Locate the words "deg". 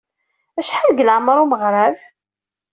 0.91-1.03